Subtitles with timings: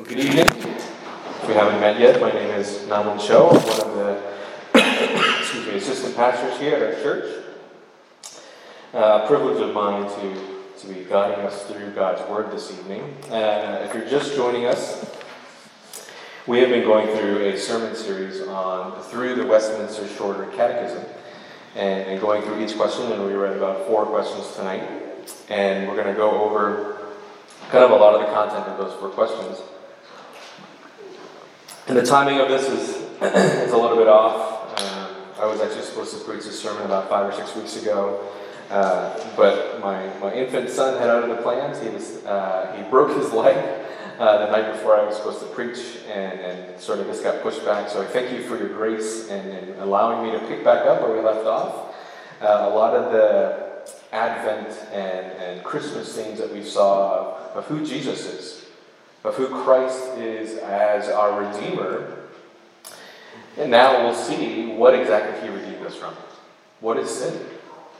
[0.00, 0.46] Well, good evening.
[0.46, 3.50] If we haven't met yet, my name is Naman Cho.
[3.50, 3.94] I'm one of
[4.72, 7.44] the excuse me, assistant pastors here at our church.
[8.94, 13.14] Uh, privilege of mine to, to be guiding us through God's Word this evening.
[13.30, 15.04] Uh, if you're just joining us,
[16.46, 21.04] we have been going through a sermon series on through the Westminster Shorter Catechism
[21.76, 24.82] and, and going through each question, and we read about four questions tonight.
[25.50, 27.18] And we're going to go over
[27.68, 29.60] kind of a lot of the content of those four questions.
[31.90, 32.88] And the timing of this is,
[33.20, 34.80] is a little bit off.
[34.80, 38.28] Um, I was actually supposed to preach this sermon about five or six weeks ago,
[38.70, 41.82] uh, but my, my infant son had other plans.
[41.82, 43.56] He, was, uh, he broke his leg
[44.20, 47.42] uh, the night before I was supposed to preach, and, and sort of this got
[47.42, 47.88] pushed back.
[47.88, 51.12] So I thank you for your grace and, allowing me to pick back up where
[51.12, 51.96] we left off.
[52.40, 57.64] Uh, a lot of the Advent and, and Christmas themes that we saw of, of
[57.64, 58.69] who Jesus is
[59.24, 62.16] of who Christ is as our Redeemer.
[63.58, 66.14] And now we'll see what exactly He redeemed us from.
[66.80, 67.34] What is sin?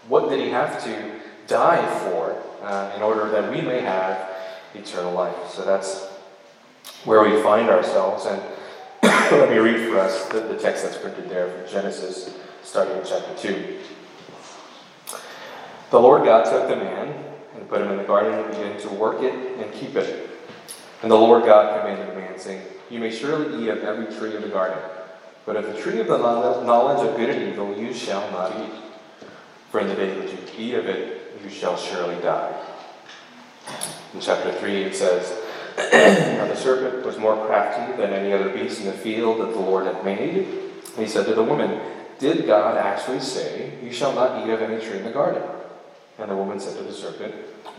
[0.08, 1.12] What did He have to
[1.46, 4.30] die for uh, in order that we may have
[4.74, 5.50] eternal life?
[5.50, 6.06] So that's
[7.04, 8.26] where we find ourselves.
[8.26, 8.42] And
[9.02, 13.04] let me read for us the, the text that's printed there from Genesis, starting in
[13.04, 13.78] chapter 2.
[15.90, 17.24] The Lord God took the man
[17.56, 20.29] and put him in the garden of Eden to work it and keep it.
[21.02, 24.36] And the Lord God commanded the man, saying, You may surely eat of every tree
[24.36, 24.78] of the garden,
[25.46, 28.82] but of the tree of the knowledge of good and evil you shall not eat.
[29.70, 32.66] For in the day that you eat of it, you shall surely die.
[34.12, 35.30] In chapter 3, it says,
[35.78, 39.60] Now the serpent was more crafty than any other beast in the field that the
[39.60, 40.46] Lord had made.
[40.96, 41.80] And he said to the woman,
[42.18, 45.42] Did God actually say, You shall not eat of any tree in the garden?
[46.18, 47.34] And the woman said to the serpent,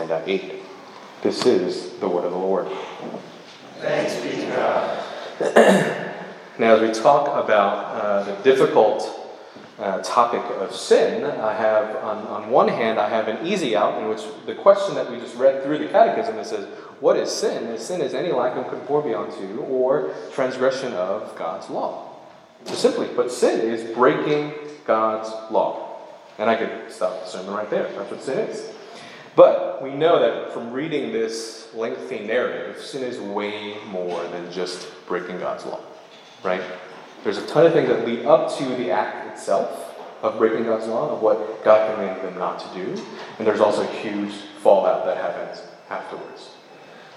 [0.00, 0.62] and I ate.
[1.22, 2.66] This is the word of the Lord.
[3.80, 5.04] Thanks be to God.
[6.58, 9.08] now, as we talk about uh, the difficult
[9.78, 14.00] uh, topic of sin, I have, on, on one hand, I have an easy out
[14.02, 16.66] in which the question that we just read through the catechism that says,
[17.00, 17.64] What is sin?
[17.68, 22.06] Is sin is any lack of conformity unto or transgression of God's law.
[22.64, 24.52] So simply put, sin is breaking
[24.86, 25.96] God's law.
[26.38, 27.84] And I could stop the sermon right there.
[27.92, 28.74] That's what sin is.
[29.36, 34.88] But we know that from reading this lengthy narrative, sin is way more than just
[35.06, 35.80] breaking God's law,
[36.42, 36.62] right?
[37.22, 40.86] There's a ton of things that lead up to the act itself of breaking God's
[40.86, 43.02] law, of what God commanded them not to do,
[43.38, 44.32] and there's also a huge
[44.62, 46.50] fallout that happens afterwards.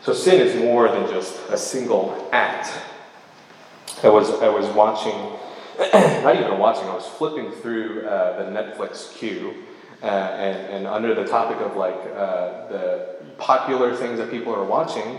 [0.02, 2.72] So sin is more than just a single act.
[4.04, 5.16] I was I was watching,
[6.24, 6.84] not even watching.
[6.90, 9.54] I was flipping through uh, the Netflix queue
[10.04, 14.66] uh, and, and under the topic of like uh, the popular things that people are
[14.66, 15.18] watching,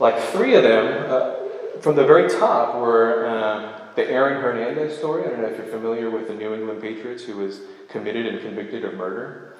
[0.00, 5.24] like three of them uh, from the very top were um, the Aaron Hernandez story.
[5.24, 8.40] I don't know if you're familiar with the New England Patriots who was committed and
[8.40, 9.54] convicted of murder.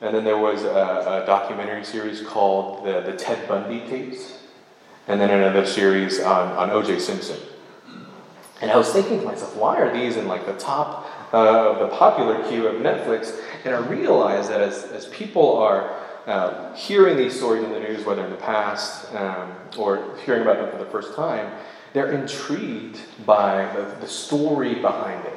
[0.00, 4.38] And then there was a, a documentary series called the, the Ted Bundy tapes.
[5.08, 6.98] And then another series on, on O.J.
[7.00, 7.38] Simpson.
[8.60, 11.78] And I was thinking to myself, why are these in like the top uh, of
[11.78, 13.38] the popular queue of Netflix?
[13.64, 15.96] And I realized that as, as people are
[16.26, 20.58] uh, hearing these stories in the news, whether in the past um, or hearing about
[20.58, 21.52] them for the first time,
[21.92, 25.34] they're intrigued by the, the story behind it.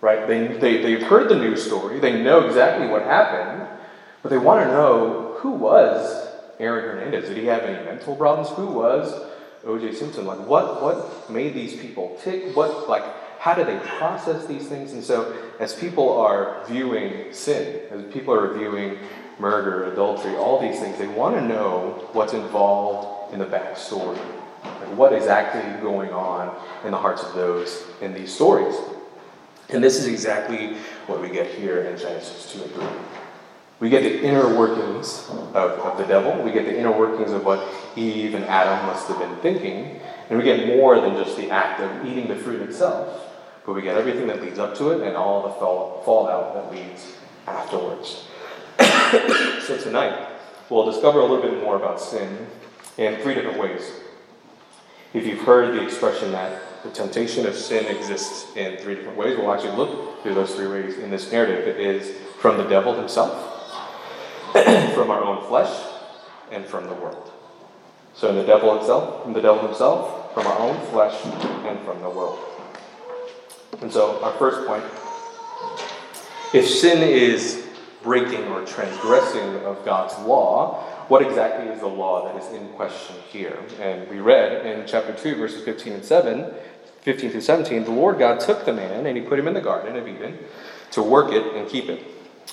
[0.00, 0.26] Right?
[0.26, 3.68] They, they, they've heard the news story, they know exactly what happened,
[4.22, 6.28] but they want to know who was
[6.60, 7.28] Aaron Hernandez?
[7.28, 8.50] Did he have any mental problems?
[8.56, 9.12] Who was
[9.64, 9.94] O.J.
[9.94, 10.26] Simpson?
[10.26, 12.56] Like, what, what made these people tick?
[12.56, 13.04] What, like,
[13.38, 14.92] how do they process these things?
[14.92, 18.98] And so, as people are viewing sin, as people are viewing
[19.38, 24.18] murder, adultery, all these things, they want to know what's involved in the backstory.
[24.64, 26.54] Like what is actually going on
[26.84, 28.74] in the hearts of those in these stories.
[29.68, 30.74] And this is exactly
[31.06, 32.84] what we get here in Genesis 2 and 3.
[33.80, 36.42] We get the inner workings of, of the devil.
[36.42, 37.62] We get the inner workings of what
[37.94, 40.00] Eve and Adam must have been thinking.
[40.28, 43.34] And we get more than just the act of eating the fruit itself,
[43.64, 46.72] but we get everything that leads up to it and all the fall, fallout that
[46.72, 47.14] leads
[47.46, 48.26] afterwards.
[49.66, 50.28] so tonight,
[50.68, 52.46] we'll discover a little bit more about sin
[52.98, 53.90] in three different ways.
[55.14, 59.36] If you've heard the expression that the temptation of sin exists in three different ways,
[59.38, 61.66] we'll actually look through those three ways in this narrative.
[61.66, 63.32] It is from the devil himself,
[64.94, 65.74] from our own flesh,
[66.52, 67.32] and from the world.
[68.14, 72.00] So in the devil itself, from the devil himself, from our own flesh, and from
[72.00, 72.38] the world.
[73.80, 74.84] And so our first point,
[76.54, 77.66] if sin is
[78.02, 83.16] breaking or transgressing of God's law, what exactly is the law that is in question
[83.30, 83.58] here?
[83.80, 86.52] And we read in chapter 2, verses 15 and 7,
[87.02, 89.60] 15 through 17, the Lord God took the man and he put him in the
[89.60, 90.38] garden of Eden
[90.92, 92.04] to work it and keep it.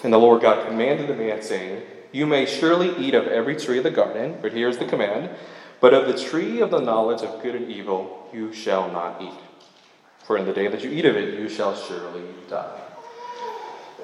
[0.03, 3.77] And the Lord God commanded the man, saying, You may surely eat of every tree
[3.77, 5.29] of the garden, but here's the command,
[5.79, 9.39] but of the tree of the knowledge of good and evil you shall not eat.
[10.23, 12.81] For in the day that you eat of it, you shall surely die.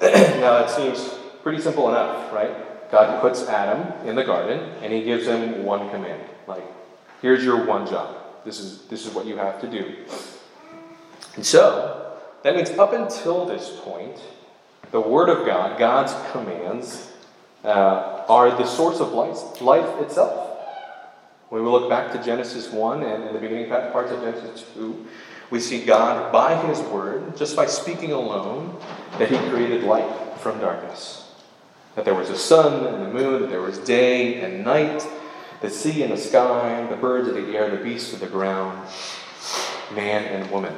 [0.02, 1.08] now that seems
[1.42, 2.90] pretty simple enough, right?
[2.90, 6.22] God puts Adam in the garden and he gives him one command.
[6.46, 6.64] Like,
[7.20, 8.16] here's your one job.
[8.44, 9.96] This is this is what you have to do.
[11.34, 14.20] And so, that means up until this point,
[14.90, 17.10] the Word of God, God's commands,
[17.64, 20.41] uh, are the source of life, life itself.
[21.52, 25.06] When we look back to Genesis 1 and in the beginning parts of Genesis 2,
[25.50, 28.74] we see God, by His Word, just by speaking alone,
[29.18, 31.30] that He created light from darkness
[31.94, 35.06] that there was a sun and the moon, that there was day and night,
[35.60, 38.88] the sea and the sky, the birds of the air, the beasts of the ground,
[39.94, 40.74] man and woman.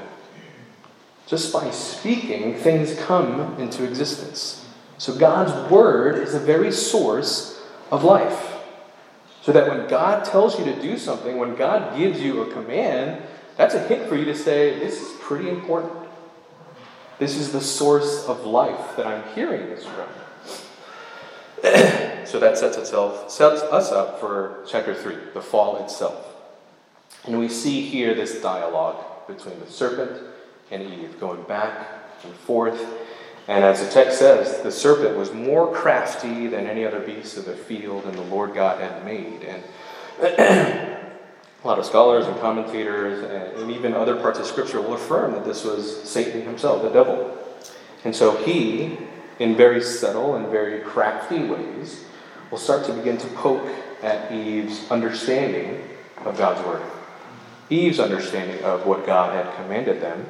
[1.28, 4.66] Just by speaking, things come into existence.
[4.98, 7.62] So God's word is the very source
[7.92, 8.53] of life.
[9.44, 13.22] So that when God tells you to do something, when God gives you a command,
[13.58, 15.92] that's a hint for you to say, This is pretty important.
[17.18, 20.08] This is the source of life that I'm hearing this from.
[22.26, 26.26] so that sets itself sets us up for chapter three, the fall itself.
[27.26, 30.22] And we see here this dialogue between the serpent
[30.70, 31.86] and Eve, going back
[32.24, 32.82] and forth.
[33.46, 37.44] And as the text says, the serpent was more crafty than any other beast of
[37.44, 39.42] the field and the Lord God had made.
[39.42, 39.62] And
[40.22, 45.32] a lot of scholars and commentators uh, and even other parts of Scripture will affirm
[45.32, 47.38] that this was Satan himself, the devil.
[48.04, 48.96] And so he
[49.38, 52.04] in very subtle and very crafty ways,
[52.50, 53.66] will start to begin to poke
[54.02, 55.82] at Eve's understanding
[56.24, 56.82] of God's Word.
[57.70, 60.26] Eve's understanding of what God had commanded them.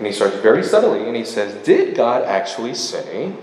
[0.00, 3.34] And he starts very subtly and he says, Did God actually say,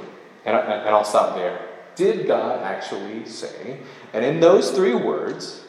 [0.43, 1.61] and, I, and I'll stop there.
[1.95, 3.77] Did God actually say?
[4.11, 5.61] And in those three words,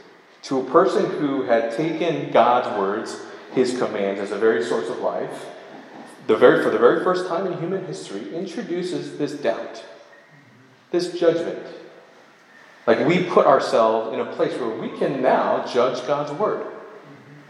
[0.45, 3.21] to a person who had taken God's words,
[3.52, 5.45] his commands, as a very source of life,
[6.26, 9.85] the very, for the very first time in human history, introduces this doubt,
[10.90, 11.66] this judgment.
[12.87, 16.66] Like we put ourselves in a place where we can now judge God's word.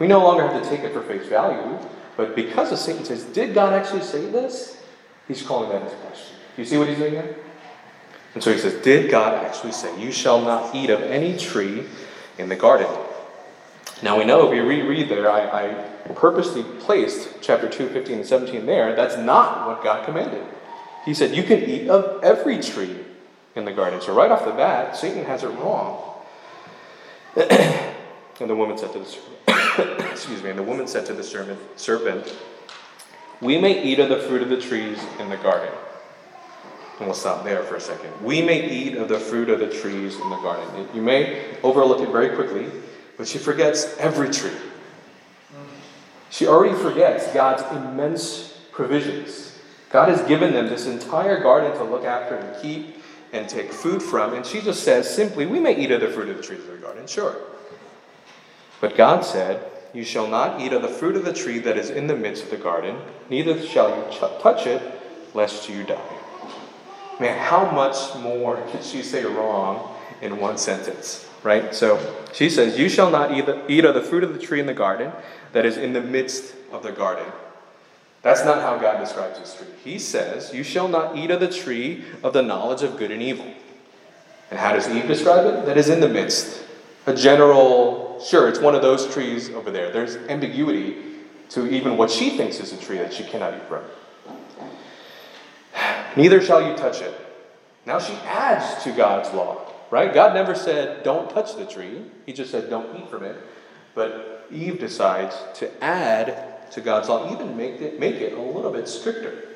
[0.00, 1.78] We no longer have to take it for face value,
[2.18, 4.82] but because of Satan says, Did God actually say this?
[5.28, 6.36] He's calling that into question.
[6.56, 7.36] Do you see what he's doing there?
[8.34, 11.84] And so he says, Did God actually say, You shall not eat of any tree
[12.36, 12.88] in the garden?
[14.02, 15.68] Now we know if we reread there, I, I
[16.16, 18.96] purposely placed chapter 2, 15, and 17 there.
[18.96, 20.44] That's not what God commanded.
[21.04, 22.96] He said, You can eat of every tree
[23.54, 24.00] in the garden.
[24.00, 26.14] So right off the bat, Satan has it wrong.
[28.40, 31.24] and the woman said to the serpent, excuse me, and the woman said to the
[31.24, 32.36] serpent, serpent,
[33.40, 35.72] We may eat of the fruit of the trees in the garden.
[36.98, 38.10] And we'll stop there for a second.
[38.22, 40.88] We may eat of the fruit of the trees in the garden.
[40.92, 42.68] You may overlook it very quickly
[43.18, 44.56] but she forgets every tree.
[46.30, 49.58] She already forgets God's immense provisions.
[49.90, 53.02] God has given them this entire garden to look after and keep
[53.32, 56.30] and take food from, and she just says simply, We may eat of the fruit
[56.30, 57.36] of the trees of the garden, sure.
[58.80, 61.90] But God said, You shall not eat of the fruit of the tree that is
[61.90, 64.82] in the midst of the garden, neither shall you ch- touch it,
[65.34, 66.18] lest you die.
[67.20, 71.74] Man, how much more could she say wrong in one sentence, right?
[71.74, 71.98] So
[72.32, 75.12] she says, You shall not eat of the fruit of the tree in the garden
[75.52, 77.26] that is in the midst of the garden.
[78.22, 79.66] That's not how God describes this tree.
[79.84, 83.22] He says, You shall not eat of the tree of the knowledge of good and
[83.22, 83.46] evil.
[84.50, 85.66] And how does Eve describe it?
[85.66, 86.64] That is in the midst.
[87.08, 89.90] A general, sure, it's one of those trees over there.
[89.90, 90.96] There's ambiguity
[91.48, 93.82] to even what she thinks is a tree that she cannot eat from.
[96.18, 97.18] Neither shall you touch it.
[97.86, 100.12] Now she adds to God's law, right?
[100.12, 102.02] God never said, don't touch the tree.
[102.26, 103.36] He just said, don't eat from it.
[103.94, 108.70] But Eve decides to add to God's law, even make it, make it a little
[108.70, 109.47] bit stricter.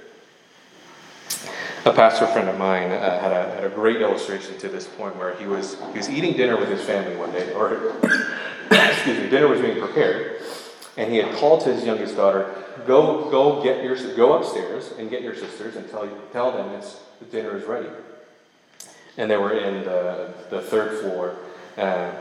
[1.85, 5.17] A pastor friend of mine uh, had, a, had a great illustration to this point
[5.17, 7.95] where he was, he was eating dinner with his family one day, or
[8.71, 10.41] excuse me, dinner was being prepared,
[10.97, 12.55] and he had called to his youngest daughter,
[12.87, 17.01] go, go get your, go upstairs and get your sisters and tell, tell them it's,
[17.19, 17.89] the dinner is ready.
[19.17, 21.37] And they were in the, the third floor.
[21.77, 22.13] Uh,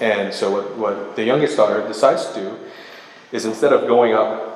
[0.00, 2.58] and so what, what the youngest daughter decides to do
[3.32, 4.49] is instead of going up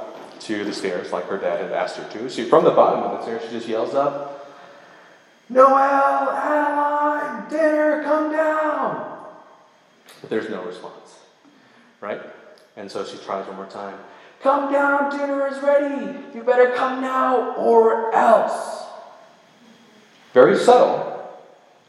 [0.45, 3.19] to the stairs like her dad had asked her to, she from the bottom of
[3.19, 4.57] the stairs she just yells up,
[5.49, 9.19] Noel, Adeline, dinner, come down.
[10.21, 11.19] But there's no response,
[12.01, 12.21] right?
[12.77, 13.99] And so she tries one more time.
[14.43, 16.19] Come down, dinner is ready.
[16.35, 18.85] You better come now or else.
[20.33, 21.13] Very subtle.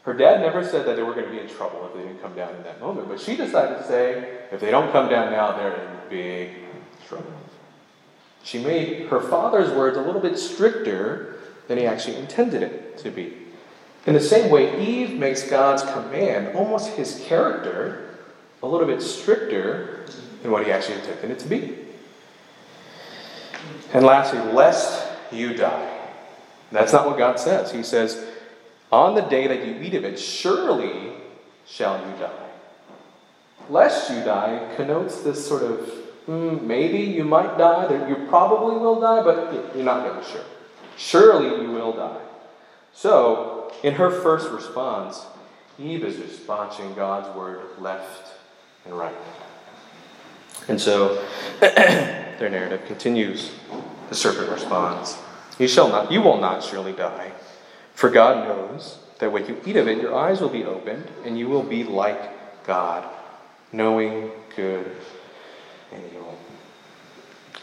[0.02, 2.22] Her dad never said that they were going to be in trouble if they didn't
[2.22, 5.32] come down in that moment, but she decided to say, if they don't come down
[5.32, 6.50] now, they're in big
[7.08, 7.32] trouble.
[8.46, 11.34] She made her father's words a little bit stricter
[11.66, 13.36] than he actually intended it to be.
[14.06, 18.08] In the same way, Eve makes God's command, almost his character,
[18.62, 20.06] a little bit stricter
[20.42, 21.76] than what he actually intended it to be.
[23.92, 26.08] And lastly, lest you die.
[26.70, 27.72] That's not what God says.
[27.72, 28.24] He says,
[28.92, 31.14] On the day that you eat of it, surely
[31.66, 32.48] shall you die.
[33.68, 39.00] Lest you die connotes this sort of mm, maybe you might die, you probably will
[39.00, 40.44] die, but you're not really sure.
[40.96, 42.20] Surely you will die.
[42.92, 45.26] So, in her first response,
[45.78, 48.32] Eve is just botching God's word left
[48.84, 49.14] and right.
[50.68, 51.22] And so
[51.60, 53.52] their narrative continues.
[54.08, 55.18] The serpent responds,
[55.58, 57.32] You shall not, you will not surely die.
[57.94, 61.38] For God knows that when you eat of it, your eyes will be opened, and
[61.38, 63.08] you will be like God,
[63.72, 64.96] knowing good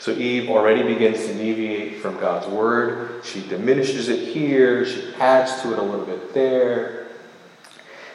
[0.03, 3.23] So Eve already begins to deviate from God's word.
[3.23, 7.07] She diminishes it here, she adds to it a little bit there.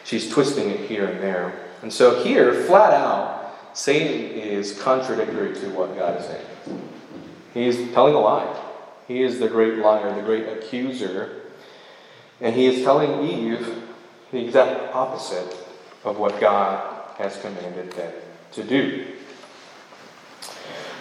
[0.05, 1.59] She's twisting it here and there.
[1.81, 6.91] And so here, flat out, Satan is contradictory to what God is saying.
[7.55, 8.65] He's telling a lie.
[9.07, 11.41] He is the great liar, the great accuser.
[12.43, 13.83] And he is telling Eve
[14.31, 15.57] the exact opposite
[16.05, 18.13] of what God has commanded them
[18.53, 19.07] to do.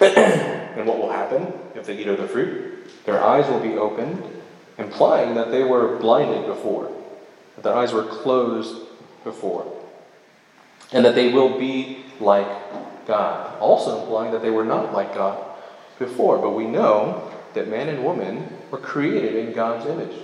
[0.02, 3.06] And what will happen if they eat of the fruit?
[3.06, 4.24] Their eyes will be opened,
[4.78, 6.92] implying that they were blinded before,
[7.56, 8.88] that their eyes were closed
[9.24, 9.66] before,
[10.92, 12.48] and that they will be like
[13.08, 13.58] God.
[13.60, 15.44] Also implying that they were not like God
[15.98, 16.38] before.
[16.38, 20.16] But we know that man and woman were created in God's image.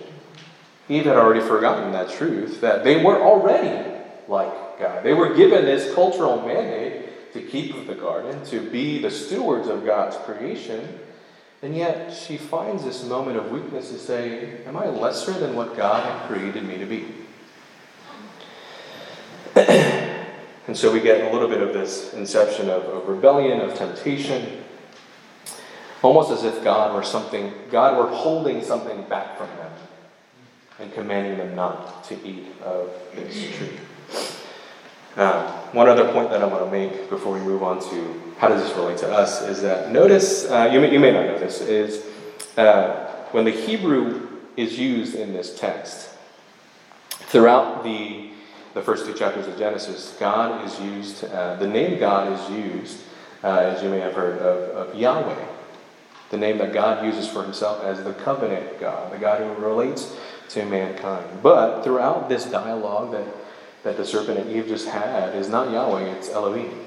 [0.90, 3.90] Eve had already forgotten that truth, that they were already
[4.28, 5.04] like God.
[5.04, 7.03] They were given this cultural mandate
[7.34, 11.00] to keep the garden, to be the stewards of God's creation.
[11.62, 15.76] And yet she finds this moment of weakness to say, Am I lesser than what
[15.76, 17.06] God had created me to be?
[20.68, 24.64] and so we get a little bit of this inception of, of rebellion, of temptation,
[26.02, 29.72] almost as if God were something, God were holding something back from them
[30.80, 33.80] and commanding them not to eat of this tree.
[35.16, 38.48] Uh, one other point that I want to make before we move on to how
[38.48, 41.38] does this relate to us is that notice, uh, you, may, you may not know
[41.38, 42.06] this, is
[42.58, 44.28] uh, when the Hebrew
[44.58, 46.10] is used in this text,
[47.10, 48.30] throughout the,
[48.74, 53.02] the first two chapters of Genesis, God is used, uh, the name God is used,
[53.44, 55.46] uh, as you may have heard, of, of Yahweh,
[56.32, 60.16] the name that God uses for himself as the covenant God, the God who relates
[60.50, 61.44] to mankind.
[61.44, 63.28] But throughout this dialogue that
[63.84, 66.80] that the serpent and Eve just had is not Yahweh, it's Elohim.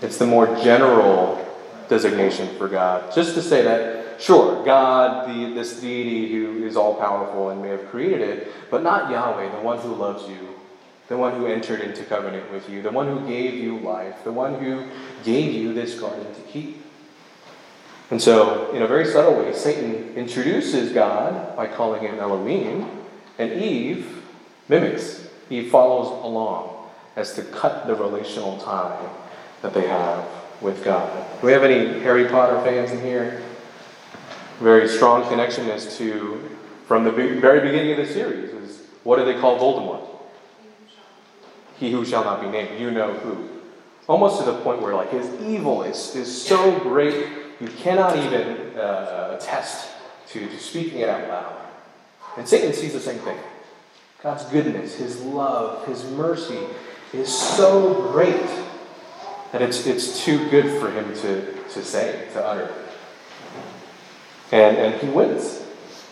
[0.00, 1.44] It's the more general
[1.88, 3.12] designation for God.
[3.14, 7.68] Just to say that, sure, God, the, this deity who is all powerful and may
[7.68, 10.56] have created it, but not Yahweh, the one who loves you
[11.08, 14.32] the one who entered into covenant with you, the one who gave you life, the
[14.32, 14.88] one who
[15.24, 16.82] gave you this garden to keep.
[18.10, 22.88] And so, in a very subtle way, Satan introduces God by calling him Elohim,
[23.38, 24.22] and Eve
[24.68, 25.25] mimics.
[25.50, 29.08] Eve follows along as to cut the relational tie
[29.62, 30.24] that they have
[30.60, 31.26] with God.
[31.40, 33.42] Do we have any Harry Potter fans in here?
[34.60, 39.24] Very strong connection as to, from the very beginning of the series, is what do
[39.24, 40.06] they call Voldemort?
[41.78, 42.80] He who shall not be named.
[42.80, 43.48] You know who.
[44.08, 47.28] Almost to the point where, like, his evil is, is so great,
[47.60, 49.88] you cannot even uh, attest
[50.28, 51.56] to, to speaking it out loud.
[52.36, 53.38] And Satan sees the same thing.
[54.22, 56.58] God's goodness, his love, his mercy
[57.12, 58.46] is so great
[59.52, 62.74] that it's, it's too good for him to, to say, to utter.
[64.52, 65.62] And, and he wins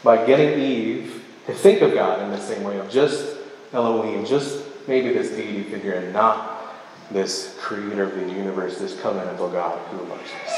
[0.02, 3.36] by getting Eve to think of God in the same way of just
[3.72, 6.74] Elohim, just maybe this deity figure, and not
[7.10, 10.54] this creator of the universe, this covenantal God who loves us.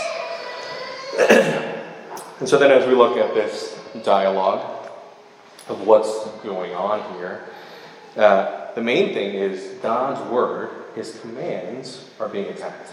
[2.41, 4.76] and so then, as we look at this dialogue
[5.69, 7.45] of what's going on here,
[8.17, 12.93] uh, the main thing is God's word, his commands, are being attacked.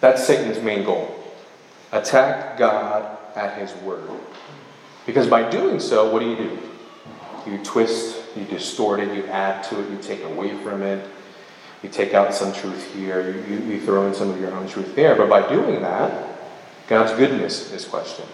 [0.00, 1.14] That's Satan's main goal.
[1.92, 4.08] Attack God at his word.
[5.06, 6.58] Because by doing so, what do you do?
[7.46, 11.08] You twist, you distort it, you add to it, you take away from it,
[11.82, 14.68] you take out some truth here, you, you, you throw in some of your own
[14.68, 15.16] truth there.
[15.16, 16.38] But by doing that,
[16.86, 18.28] God's goodness is questioned.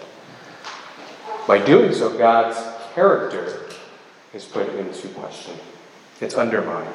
[1.47, 2.57] By doing so, God's
[2.99, 3.65] character
[4.33, 5.55] is put into question.
[6.19, 6.93] It's undermined.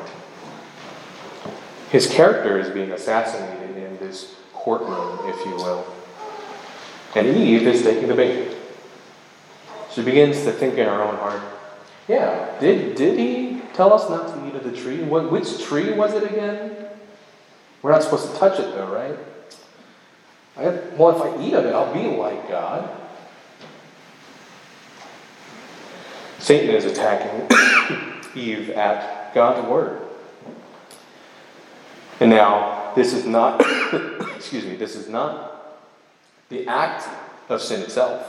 [1.88, 5.87] His character is being assassinated in this courtroom, if you will.
[7.14, 8.54] And Eve is taking the bait.
[9.92, 11.40] She begins to think in her own heart,
[12.06, 15.02] yeah, did, did he tell us not to eat of the tree?
[15.02, 16.84] What, which tree was it again?
[17.80, 19.18] We're not supposed to touch it though, right?
[20.58, 20.64] I,
[20.99, 23.03] well, if I eat of it, I'll be like God.
[26.45, 27.49] Satan is attacking
[28.37, 30.02] Eve at God's word.
[32.21, 33.63] And now, this is not,
[34.37, 35.80] excuse me, this is not
[36.50, 37.09] the act
[37.49, 38.26] of sin itself.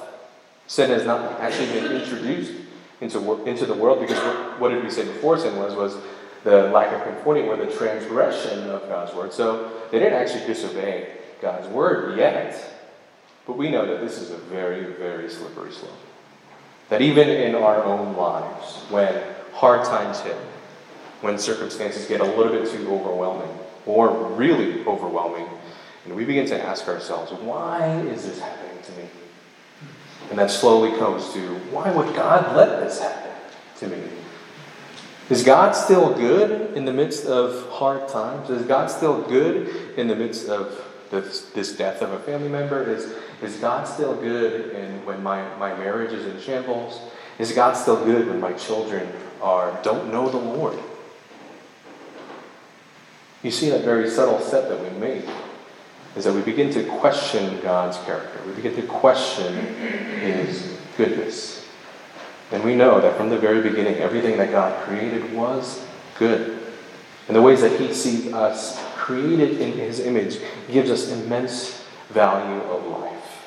[0.66, 2.54] Sin has not actually been introduced
[3.02, 5.76] into, into the world because what, what did we say before sin was?
[5.76, 5.98] Was
[6.46, 9.34] the lack of conformity or the transgression of God's word.
[9.34, 12.56] So they didn't actually disobey God's word yet.
[13.46, 15.92] But we know that this is a very, very slippery slope.
[16.90, 19.22] That even in our own lives, when
[19.54, 20.38] hard times hit,
[21.22, 23.50] when circumstances get a little bit too overwhelming,
[23.86, 25.48] or really overwhelming,
[26.06, 29.10] and we begin to ask ourselves, why is this happening to me?
[30.30, 31.40] And that slowly comes to,
[31.72, 33.32] why would God let this happen
[33.78, 34.02] to me?
[35.30, 38.52] Is God still good in the midst of hard times?
[38.52, 40.80] Is God still good in the midst of
[41.22, 42.84] this, this death of a family member?
[42.84, 47.02] Is, is God still good in, when my, my marriage is in shambles?
[47.40, 50.78] Is God still good when my children are don't know the Lord?
[53.44, 55.26] You see that very subtle step that we make
[56.16, 58.40] is that we begin to question God's character.
[58.48, 59.54] We begin to question
[60.20, 61.68] His goodness.
[62.52, 65.86] And we know that from the very beginning, everything that God created was
[66.18, 66.60] good.
[67.28, 70.40] And the ways that He sees us created in His image
[70.72, 73.46] gives us immense value of life.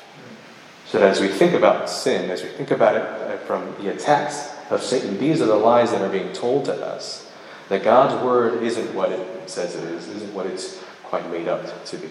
[0.85, 3.89] So that as we think about sin, as we think about it uh, from the
[3.89, 7.29] attacks of Satan, these are the lies that are being told to us.
[7.67, 11.85] That God's word isn't what it says it is, isn't what it's quite made up
[11.87, 12.09] to be.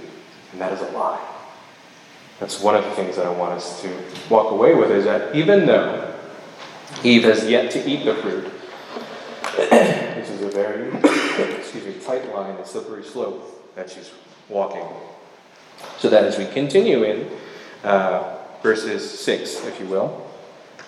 [0.52, 1.26] And that is a lie.
[2.40, 3.90] That's one of the things that I want us to
[4.28, 6.14] walk away with is that even though
[7.02, 8.52] Eve has yet to eat the fruit,
[9.70, 10.90] this is a very
[11.68, 14.10] excuse me, tight line, a slippery slope that she's
[14.48, 14.86] walking.
[15.98, 17.30] So that as we continue in
[17.84, 20.26] uh, verses 6, if you will.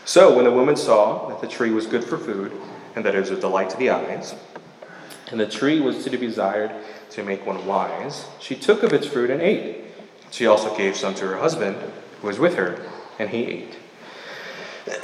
[0.06, 2.52] So when the woman saw that the tree was good for food,
[2.96, 4.34] and that it was a delight to the eyes,
[5.30, 6.72] and the tree was to be desired
[7.10, 9.84] to make one wise, she took of its fruit and ate.
[10.30, 11.76] She also gave some to her husband,
[12.20, 12.80] who was with her,
[13.18, 13.76] and he ate.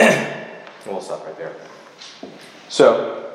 [0.87, 1.55] we'll stop right there.
[2.69, 3.26] So,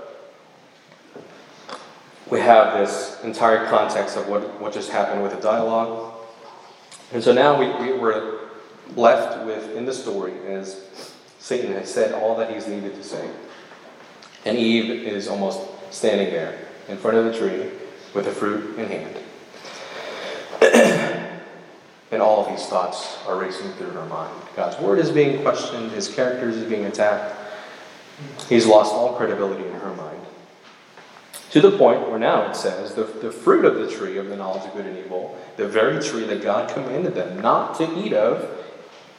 [2.31, 6.13] we have this entire context of what, what just happened with the dialogue.
[7.11, 8.39] And so now we, we were
[8.95, 10.87] left with in the story as
[11.39, 13.29] Satan has said all that he's needed to say.
[14.45, 15.59] And Eve is almost
[15.91, 17.69] standing there in front of the tree
[18.13, 19.17] with the fruit in hand.
[22.11, 24.33] and all these thoughts are racing through her mind.
[24.55, 27.35] God's word is being questioned, his characters is being attacked.
[28.47, 30.20] He's lost all credibility in her mind.
[31.51, 34.37] To the point where now it says the, the fruit of the tree of the
[34.37, 38.13] knowledge of good and evil, the very tree that God commanded them not to eat
[38.13, 38.49] of,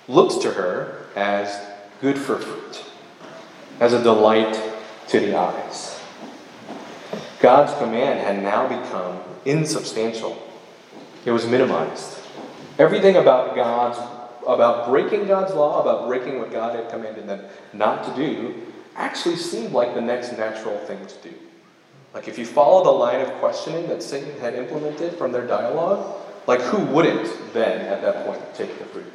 [0.08, 1.60] looks to her as
[2.00, 2.84] good for fruit,
[3.80, 4.58] as a delight
[5.08, 6.00] to the eyes.
[7.40, 10.42] God's command had now become insubstantial.
[11.26, 12.18] It was minimized.
[12.78, 13.98] Everything about God's
[14.46, 18.54] about breaking God's law, about breaking what God had commanded them not to do,
[18.96, 21.34] actually seemed like the next natural thing to do.
[22.14, 26.20] Like if you follow the line of questioning that Satan had implemented from their dialogue,
[26.46, 29.12] like who wouldn't then at that point take the fruit?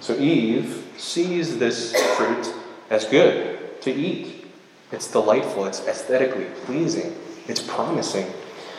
[0.00, 2.52] So Eve sees this fruit
[2.90, 4.46] as good to eat.
[4.92, 7.16] It's delightful, it's aesthetically pleasing,
[7.48, 8.30] it's promising.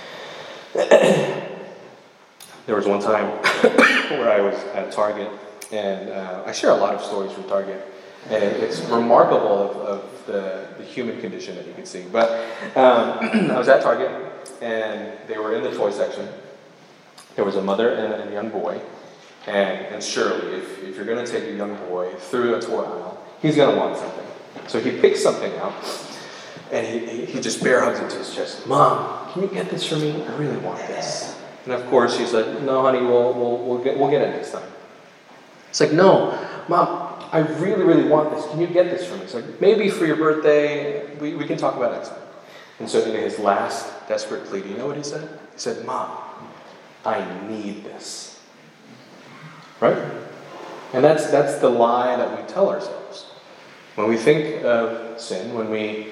[0.74, 1.56] there
[2.68, 3.26] was one time
[4.12, 5.30] where I was at Target,
[5.72, 7.86] and uh, I share a lot of stories from Target,
[8.30, 12.04] and it's remarkable of, of the, the, human condition that you can see.
[12.12, 12.30] But
[12.76, 13.20] um,
[13.52, 14.12] I was at Target,
[14.62, 16.28] and they were in the toy section.
[17.36, 18.82] There was a mother and a young boy,
[19.46, 22.84] and, and surely, if, if you're going to take a young boy through a toy
[22.84, 24.26] aisle, he's going to want something.
[24.68, 25.74] So he picks something out,
[26.72, 28.68] and he, he just bear hugs it to his chest.
[28.68, 30.22] Mom, can you get this for me?
[30.24, 31.38] I really want this.
[31.66, 34.52] And of course, she's like, No, honey, we'll, we'll, we'll, get, we'll get it next
[34.52, 34.68] time.
[35.70, 36.38] It's like, No,
[36.68, 38.46] Mom, I really, really want this.
[38.48, 39.26] Can you get this for me?
[39.34, 42.12] Like, Maybe for your birthday, we, we can talk about it.
[42.80, 45.28] And so, in his last desperate plea, do you know what he said?
[45.54, 46.18] He said, Mom,
[47.06, 48.40] I need this.
[49.80, 49.98] Right?
[50.94, 53.24] And that's, that's the lie that we tell ourselves.
[53.96, 56.08] When we think of sin, when we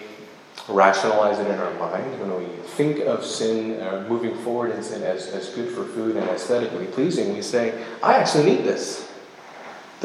[0.68, 5.04] rationalize it in our mind, when we think of sin, uh, moving forward in sin
[5.04, 9.12] as, as good for food and aesthetically pleasing, we say, I actually need this.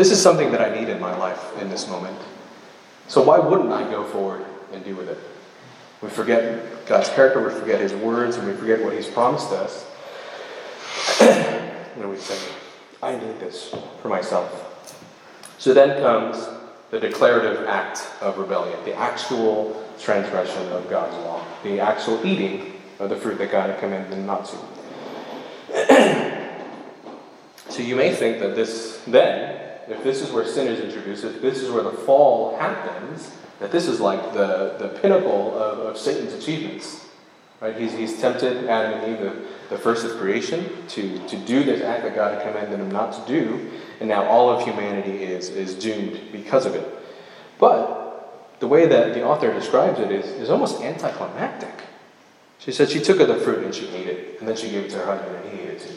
[0.01, 2.17] This is something that I need in my life in this moment.
[3.07, 5.19] So why wouldn't I go forward and do with it?
[6.01, 9.85] We forget God's character, we forget His words, and we forget what He's promised us.
[11.21, 12.39] and we say,
[13.03, 15.05] I need this for myself.
[15.59, 16.49] So then comes
[16.91, 23.11] the declarative act of rebellion, the actual transgression of God's law, the actual eating of
[23.11, 24.57] the fruit that God had commanded them not to.
[27.69, 31.41] so you may think that this, then, if this is where sin is introduced, if
[31.43, 35.99] this is where the fall happens, that this is like the, the pinnacle of, of
[35.99, 37.07] Satan's achievements.
[37.61, 37.77] Right?
[37.77, 41.83] He's, he's tempted Adam and Eve, the, the first of creation, to, to do this
[41.83, 45.51] act that God had commanded them not to do, and now all of humanity is,
[45.51, 46.89] is doomed because of it.
[47.59, 51.85] But the way that the author describes it is, is almost anticlimactic.
[52.59, 54.85] She said she took of the fruit and she ate it, and then she gave
[54.85, 55.90] it to her husband and he ate it too.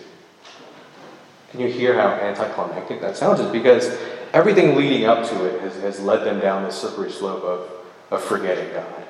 [1.53, 3.39] Can you hear how anticlimactic that sounds?
[3.39, 3.95] Is because
[4.33, 7.69] everything leading up to it has, has led them down this slippery slope of,
[8.09, 9.05] of forgetting God.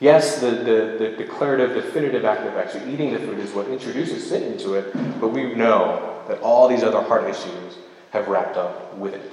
[0.00, 4.28] Yes, the, the, the, declarative, definitive act of actually eating the food is what introduces
[4.28, 7.78] sin into it, but we know that all these other heart issues
[8.10, 9.32] have wrapped up with it.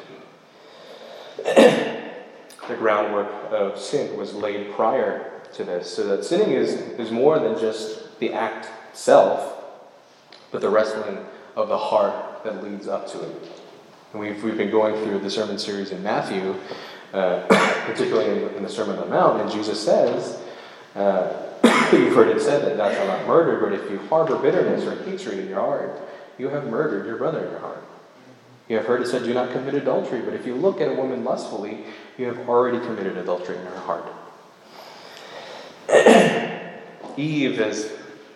[2.69, 7.37] the groundwork of sin was laid prior to this, so that sinning is, is more
[7.37, 9.58] than just the act itself,
[10.51, 11.17] but the wrestling
[11.55, 13.51] of the heart that leads up to it.
[14.13, 16.55] And we've, we've been going through the sermon series in Matthew,
[17.13, 17.45] uh,
[17.85, 20.41] particularly in, in, the Sermon on the Mount, and Jesus says,
[20.95, 21.45] uh,
[21.91, 24.95] You've heard it said that thou shalt not murder, but if you harbor bitterness or
[25.03, 25.99] hatred in your heart,
[26.37, 27.83] you have murdered your brother in your heart.
[28.69, 30.93] You have heard it said, Do not commit adultery, but if you look at a
[30.93, 31.83] woman lustfully,
[32.17, 34.05] you have already committed adultery in her heart.
[37.17, 37.91] Eve has,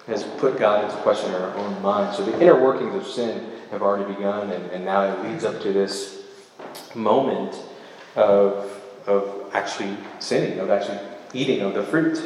[0.07, 2.15] has put God into question in her own mind.
[2.15, 5.61] So the inner workings of sin have already begun, and, and now it leads up
[5.61, 6.23] to this
[6.93, 7.55] moment
[8.15, 10.99] of, of actually sinning, of actually
[11.33, 12.21] eating of the fruit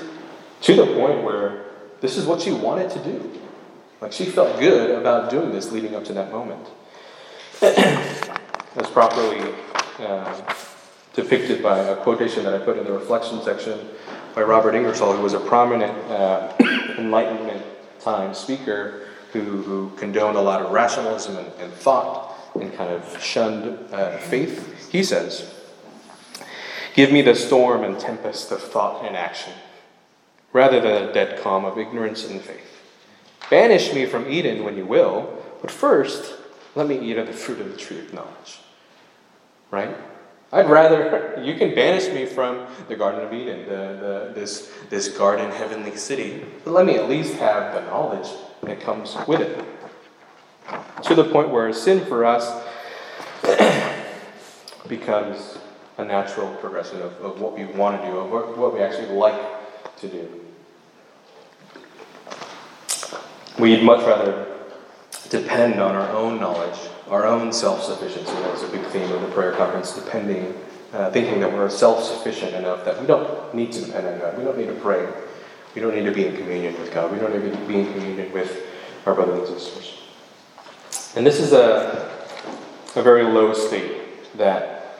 [0.61, 1.65] to the point where
[2.01, 3.39] this is what she wanted to do.
[4.01, 6.67] Like she felt good about doing this leading up to that moment.
[7.59, 9.53] That's properly
[9.99, 10.53] uh,
[11.13, 13.79] depicted by a quotation that I put in the reflection section
[14.37, 16.53] by Robert Ingersoll, who was a prominent uh,
[16.99, 17.65] Enlightenment
[17.99, 23.19] time speaker who, who condoned a lot of rationalism and, and thought and kind of
[23.19, 24.91] shunned uh, faith.
[24.91, 25.51] He says,
[26.93, 29.53] Give me the storm and tempest of thought and action
[30.53, 32.79] rather than a dead calm of ignorance and faith.
[33.49, 36.35] Banish me from Eden when you will, but first
[36.75, 38.59] let me eat of the fruit of the tree of knowledge.
[39.71, 39.97] Right?
[40.51, 45.09] I'd rather, you can banish me from the Garden of Eden, the, the, this, this
[45.17, 48.27] garden, heavenly city, but let me at least have the knowledge
[48.63, 49.63] that comes with it.
[51.03, 52.65] To the point where sin for us
[54.87, 55.57] becomes
[55.97, 59.15] a natural progression of, of what we want to do, of what, what we actually
[59.15, 59.39] like
[59.97, 60.29] to do.
[63.59, 64.56] We'd much rather
[65.29, 68.31] depend on our own knowledge, our own self sufficiency.
[68.31, 70.53] That was a big theme of the prayer conference, depending,
[70.93, 74.37] uh, thinking that we're self sufficient enough that we don't need to depend on God.
[74.37, 75.07] We don't need to pray.
[75.75, 77.11] We don't need to be in communion with God.
[77.11, 78.65] We don't need to be in communion with
[79.05, 80.01] our brothers and sisters.
[81.15, 82.11] And this is a,
[82.95, 84.97] a very low state that,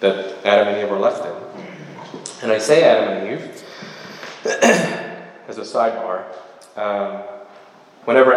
[0.00, 2.42] that Adam and Eve were left in.
[2.42, 3.64] And I say Adam and Eve
[5.48, 6.24] as a sidebar.
[6.76, 7.22] Um,
[8.04, 8.34] whenever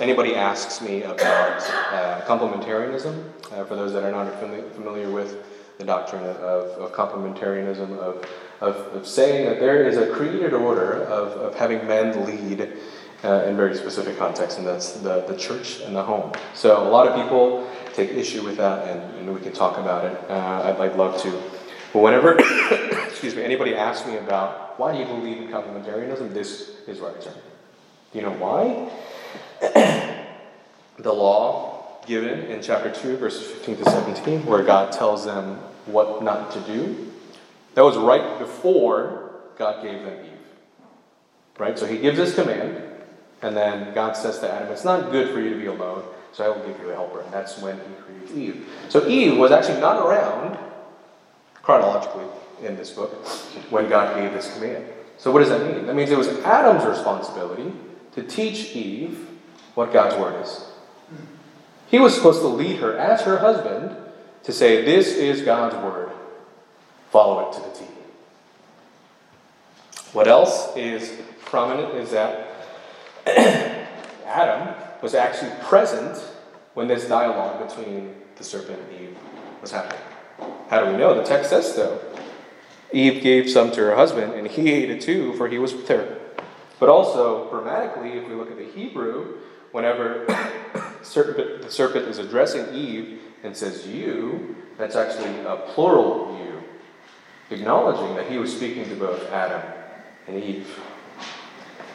[0.00, 5.44] anybody asks me about uh, complementarianism, uh, for those that are not familiar with
[5.78, 8.28] the doctrine of, of complementarianism, of,
[8.60, 12.72] of, of, saying that there is a created order of, of having men lead
[13.24, 16.32] uh, in very specific contexts, and that's the, the church and the home.
[16.54, 20.04] So a lot of people take issue with that, and, and we can talk about
[20.04, 20.30] it.
[20.30, 21.30] Uh, I'd, I'd love to.
[21.92, 22.36] But whenever,
[23.08, 27.10] excuse me, anybody asks me about why do you believe in complementarianism, this is where
[27.10, 27.34] I turn.
[28.14, 28.88] Do you know why?
[30.98, 36.22] the law given in chapter 2, verses 15 to 17, where God tells them what
[36.22, 37.10] not to do,
[37.74, 40.30] that was right before God gave them Eve.
[41.58, 41.76] Right?
[41.76, 42.80] So he gives this command,
[43.42, 46.44] and then God says to Adam, It's not good for you to be alone, so
[46.44, 47.20] I will give you a helper.
[47.20, 48.68] And that's when he creates Eve.
[48.90, 50.56] So Eve was actually not around
[51.62, 52.26] chronologically
[52.62, 53.12] in this book
[53.70, 54.84] when God gave this command.
[55.16, 55.86] So, what does that mean?
[55.86, 57.72] That means it was Adam's responsibility
[58.14, 59.28] to teach Eve
[59.74, 60.64] what God's word is.
[61.88, 63.96] He was supposed to lead her as her husband
[64.44, 66.10] to say, This is God's word.
[67.10, 67.84] Follow it to the T.
[70.12, 72.48] What else is prominent is that
[74.26, 76.16] Adam was actually present
[76.74, 79.16] when this dialogue between the serpent and Eve
[79.60, 80.00] was happening.
[80.68, 81.14] How do we know?
[81.14, 82.00] The text says so.
[82.92, 85.88] Eve gave some to her husband, and he ate it too, for he was with
[85.88, 86.20] her.
[86.80, 89.38] But also, grammatically, if we look at the Hebrew,
[89.72, 98.16] whenever the serpent is addressing Eve and says you, that's actually a plural you, acknowledging
[98.16, 99.62] that he was speaking to both Adam
[100.26, 100.66] and Eve.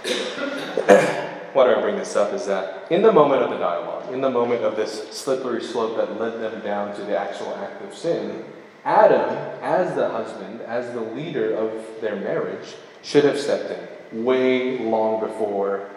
[1.53, 4.21] Why do I bring this up is that in the moment of the dialogue, in
[4.21, 7.93] the moment of this slippery slope that led them down to the actual act of
[7.93, 8.45] sin,
[8.85, 9.29] Adam,
[9.61, 15.19] as the husband, as the leader of their marriage, should have stepped in way long
[15.19, 15.89] before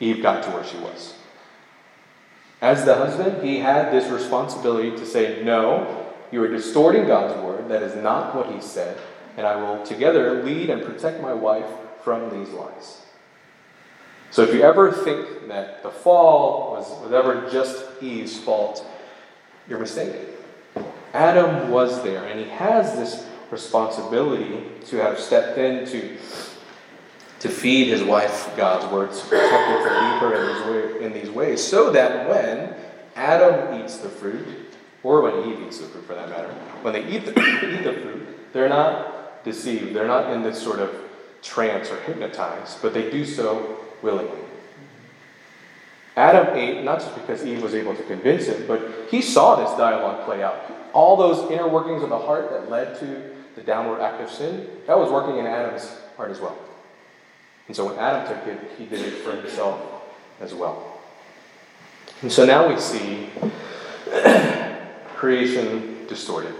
[0.00, 1.14] Eve got to where she was.
[2.60, 7.68] As the husband, he had this responsibility to say, No, you are distorting God's word.
[7.68, 8.98] That is not what he said.
[9.36, 11.66] And I will together lead and protect my wife
[12.04, 13.02] from these lies.
[14.30, 18.86] So if you ever think that the fall was, was ever just Eve's fault,
[19.68, 20.26] you're mistaken.
[21.12, 26.16] Adam was there, and he has this responsibility to have stepped in to,
[27.42, 29.50] to feed his wife God's words, to protect
[30.20, 32.72] her, in these ways, so that when
[33.16, 34.46] Adam eats the fruit,
[35.02, 37.94] or when Eve eats the fruit for that matter, when they eat the, eat the
[37.94, 39.92] fruit, they're not deceived.
[39.92, 40.94] They're not in this sort of
[41.42, 44.38] trance or hypnotized, but they do so willingly.
[46.16, 49.76] Adam ate not just because Eve was able to convince him, but he saw this
[49.76, 50.54] dialogue play out.
[50.92, 54.68] All those inner workings of the heart that led to the downward act of sin,
[54.86, 56.56] that was working in Adam's heart as well.
[57.68, 59.80] And so when Adam took it, he did it for himself
[60.40, 61.00] as well.
[62.22, 63.28] And so now we see
[65.14, 66.54] creation distorted.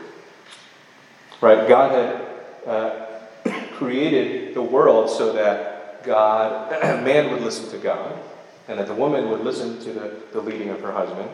[1.40, 1.68] Right?
[1.68, 3.06] God had uh,
[3.76, 6.70] created the world so that God,
[7.04, 8.18] man would listen to God
[8.68, 11.28] and that the woman would listen to the, the leading of her husband,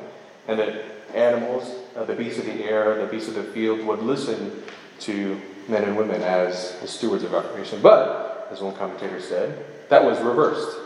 [0.46, 4.00] and that animals, uh, the beasts of the air, the beasts of the field, would
[4.00, 4.62] listen
[5.00, 7.80] to men and women as the stewards of our creation.
[7.82, 10.78] But, as one commentator said, that was reversed,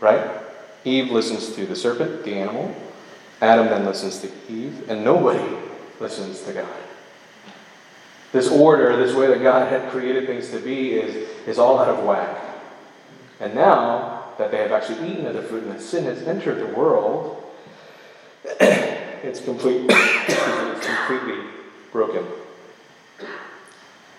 [0.00, 0.42] right?
[0.84, 2.74] Eve listens to the serpent, the animal.
[3.40, 5.56] Adam then listens to Eve, and nobody
[6.00, 6.68] listens to God.
[8.32, 11.88] This order, this way that God had created things to be, is, is all out
[11.88, 12.38] of whack.
[13.40, 16.58] And now, that they have actually eaten of the fruit and that sin has entered
[16.58, 17.42] the world,
[18.44, 21.44] it's, complete, it's completely
[21.92, 22.24] broken.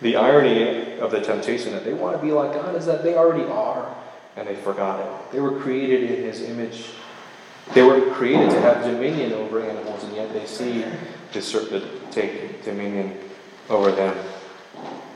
[0.02, 3.16] The irony of the temptation that they want to be like God is that they
[3.16, 3.96] already are,
[4.36, 5.32] and they forgot it.
[5.32, 6.86] They were created in His image.
[7.74, 10.86] They were created to have dominion over animals, and yet they see
[11.34, 13.18] the serpent take dominion
[13.70, 14.16] over them.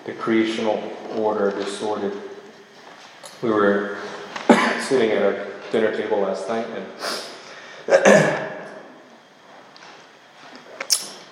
[0.05, 0.81] The creational
[1.15, 2.19] order distorted.
[3.43, 3.97] We were
[4.79, 6.87] sitting at our dinner table last night, and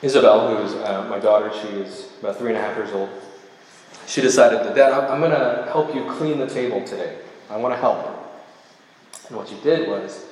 [0.03, 3.09] Isabel, who's uh, my daughter, she is about three and a half years old.
[4.09, 7.19] She decided that, Dad, I'm going to help you clean the table today.
[7.47, 8.07] I want to help.
[9.27, 10.25] And what she did was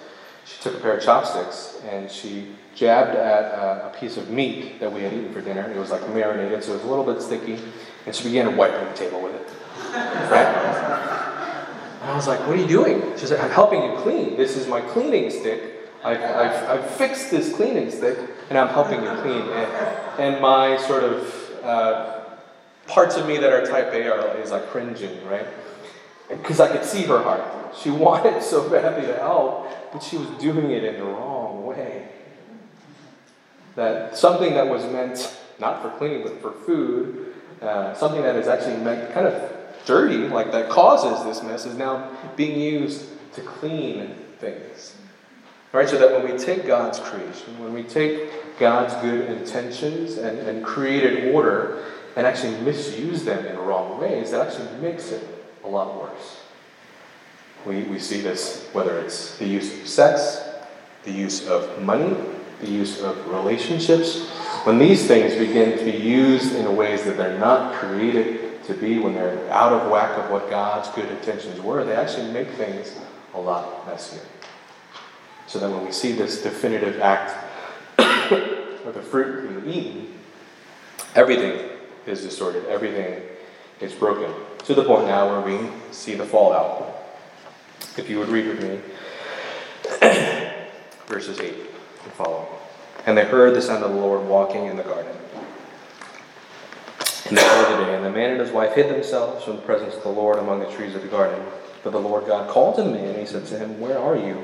[0.46, 4.92] she took a pair of chopsticks and she jabbed at a, piece of meat that
[4.92, 5.72] we had eaten for dinner.
[5.72, 7.60] It was like marinated, so it was a little bit sticky.
[8.08, 9.48] And she began wiping the table with it.
[9.94, 10.48] Right?
[12.02, 13.16] And I was like, What are you doing?
[13.18, 14.38] She said, I'm helping you clean.
[14.38, 15.90] This is my cleaning stick.
[16.04, 18.18] I've, I've, I've fixed this cleaning stick
[18.50, 19.42] and I'm helping you clean.
[19.42, 19.72] And,
[20.20, 22.17] and my sort of uh,
[22.88, 25.48] parts of me that are type A are is like cringing, right?
[26.30, 27.76] Because I could see her heart.
[27.82, 32.10] She wanted so badly to help, but she was doing it in the wrong way.
[33.76, 38.48] That something that was meant not for cleaning but for food, uh, something that is
[38.48, 39.52] actually meant kind of
[39.86, 44.96] dirty, like that causes this mess, is now being used to clean things.
[45.74, 50.40] Right, so that when we take God's creation, when we take God's good intentions and,
[50.40, 51.84] and created order
[52.18, 55.24] and actually misuse them in wrong ways, that actually makes it
[55.64, 56.42] a lot worse.
[57.64, 60.42] We, we see this whether it's the use of sex,
[61.04, 62.18] the use of money,
[62.60, 64.30] the use of relationships.
[64.64, 68.98] When these things begin to be used in ways that they're not created to be,
[68.98, 72.98] when they're out of whack of what God's good intentions were, they actually make things
[73.36, 74.26] a lot messier.
[75.46, 77.38] So that when we see this definitive act
[78.00, 80.20] of the fruit being eaten,
[81.14, 81.77] everything
[82.08, 83.22] is distorted, everything
[83.82, 84.34] is broken.
[84.66, 86.94] To the point now where we see the fallout.
[87.98, 88.80] If you would read with me,
[91.08, 91.54] verses 8
[92.04, 92.48] and following.
[93.06, 95.16] And they heard the sound of the Lord walking in the garden.
[97.28, 99.96] And the third day, and the man and his wife hid themselves from the presence
[99.96, 101.44] of the Lord among the trees of the garden.
[101.84, 104.16] But the Lord God called to the man, and he said to him, Where are
[104.16, 104.44] you?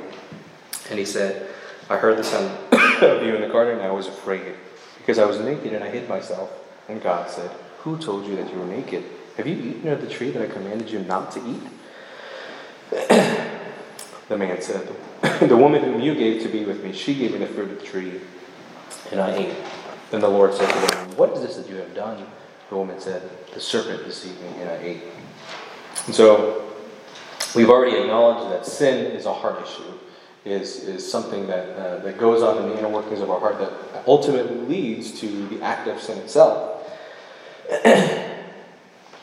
[0.90, 1.50] And he said,
[1.90, 2.58] I heard the sound
[3.04, 4.56] of you in the garden, and I was afraid,
[4.98, 6.52] because I was naked and I hid myself.
[6.88, 9.04] And God said, Who told you that you were naked?
[9.38, 11.62] Have you eaten of the tree that I commanded you not to eat?
[14.30, 14.88] the man said,
[15.40, 17.80] The woman whom you gave to be with me, she gave me the fruit of
[17.80, 18.22] the tree,
[19.12, 19.56] and I ate.
[20.12, 22.26] Then the Lord said to the woman, What is this that you have done?
[22.70, 25.04] The woman said, The serpent deceived me, and I ate.
[26.06, 26.72] And so,
[27.56, 29.94] we've already acknowledged that sin is a heart issue
[30.46, 33.60] is, is something that, uh, that goes on in the inner workings of our heart
[33.60, 33.72] that
[34.06, 36.73] ultimately leads to the act of sin itself.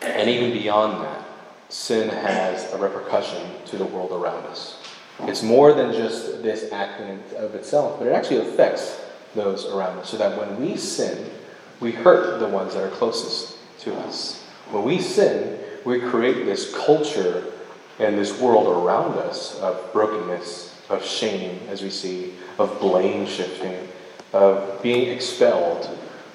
[0.03, 1.25] And even beyond that,
[1.69, 4.77] sin has a repercussion to the world around us.
[5.21, 7.01] It's more than just this act
[7.35, 9.01] of itself, but it actually affects
[9.35, 10.09] those around us.
[10.09, 11.31] So that when we sin,
[11.79, 14.43] we hurt the ones that are closest to us.
[14.71, 17.53] When we sin, we create this culture
[17.99, 23.89] and this world around us of brokenness of shame, as we see, of blame shifting,
[24.33, 25.87] of being expelled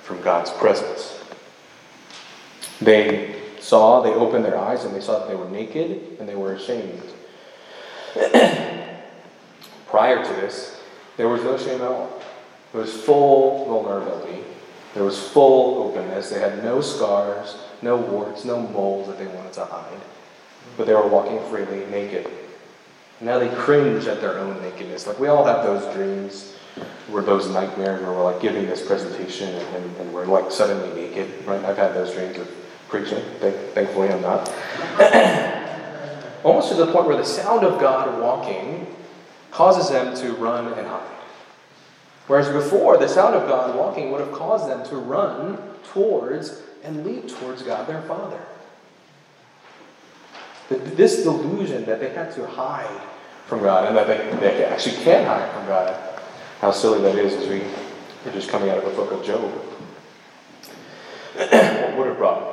[0.02, 1.15] from God's presence.
[2.82, 6.36] They saw, they opened their eyes, and they saw that they were naked and they
[6.36, 7.02] were ashamed.
[9.88, 10.80] Prior to this,
[11.18, 12.22] there was no shame at all.
[12.72, 14.44] There was full vulnerability.
[14.94, 16.30] There was full openness.
[16.30, 20.00] They had no scars, no warts, no moles that they wanted to hide.
[20.78, 22.30] But they were walking freely naked.
[23.22, 25.08] Now they cringe at their own nakedness.
[25.08, 26.56] Like we all have those dreams,
[27.08, 30.90] where those nightmares where we're like giving this presentation and, and, and we're like suddenly
[31.02, 31.64] naked, right?
[31.64, 32.50] I've had those dreams of
[32.96, 33.24] preaching.
[33.40, 34.48] Thank, thankfully, I'm not.
[36.46, 38.88] Almost to the point where the sound of God walking
[39.52, 41.12] causes them to run and hide.
[42.28, 45.58] Whereas before, the sound of God walking would have caused them to run
[45.92, 48.40] towards and leap towards God their Father.
[50.70, 53.02] This delusion that they had to hide
[53.46, 56.22] from God and that they, they actually can hide from God.
[56.62, 59.52] How silly that is as we are just coming out of a book of Job.
[61.36, 62.45] what would have brought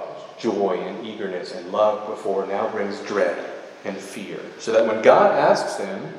[0.43, 3.49] joy and eagerness and love before now brings dread
[3.85, 4.41] and fear.
[4.59, 6.13] So that when God asks him,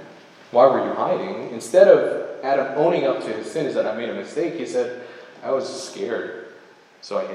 [0.52, 1.52] Why were you hiding?
[1.52, 5.04] instead of Adam owning up to his sins that I made a mistake, he said,
[5.44, 6.54] I was scared,
[7.02, 7.26] so I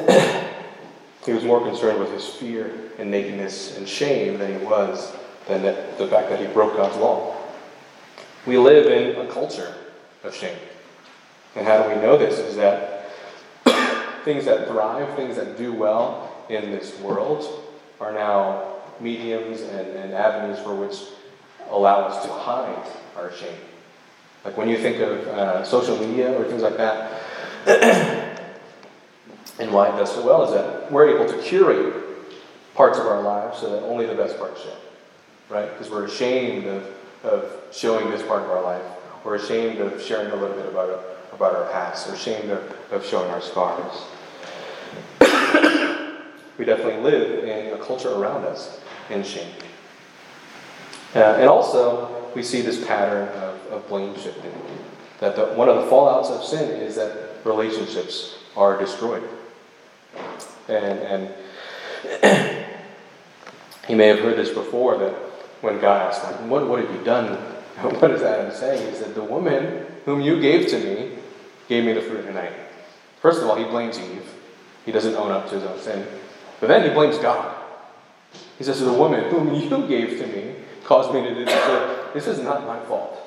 [0.00, 0.42] hid.
[1.26, 5.12] He was more concerned with his fear and nakedness and shame than he was
[5.48, 7.36] than that, the fact that he broke God's law.
[8.46, 9.74] We live in a culture
[10.22, 10.56] of shame.
[11.56, 12.38] And how do we know this?
[12.38, 12.95] Is that
[14.26, 17.64] things that thrive, things that do well in this world,
[17.98, 20.98] are now mediums and, and avenues for which
[21.70, 23.56] allow us to hide our shame.
[24.44, 27.22] Like when you think of uh, social media or things like that,
[29.58, 31.94] And why it does so well is that we're able to curate
[32.74, 34.76] parts of our lives so that only the best parts show.
[35.48, 35.70] Right?
[35.72, 36.86] Because we're ashamed of,
[37.22, 38.82] of showing this part of our life.
[39.24, 42.06] We're ashamed of sharing a little bit about, about our past.
[42.06, 44.02] We're ashamed of, of showing our scars.
[46.58, 48.80] We definitely live in a culture around us
[49.10, 49.52] in shame.
[51.14, 54.52] Uh, and also, we see this pattern of, of blame shifting.
[55.20, 59.26] That the, one of the fallouts of sin is that relationships are destroyed.
[60.68, 61.34] And, and
[63.88, 65.12] you may have heard this before that
[65.60, 67.38] when God asked him, what, what have you done?
[67.76, 68.90] What is Adam saying?
[68.90, 71.18] He said, The woman whom you gave to me
[71.68, 72.52] gave me the fruit of the night.
[73.20, 74.32] First of all, he blames Eve.
[74.86, 76.06] He doesn't own up to his own sin.
[76.60, 77.54] But then he blames God.
[78.58, 80.54] He says, The woman whom you gave to me
[80.84, 82.14] caused me to do this.
[82.14, 83.18] This is not my fault.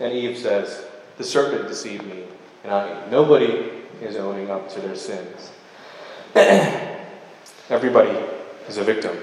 [0.00, 0.84] And Eve says,
[1.16, 2.24] The serpent deceived me,
[2.64, 3.10] and I ate.
[3.10, 5.52] Nobody is owning up to their sins.
[7.70, 8.16] Everybody
[8.68, 9.16] is a victim.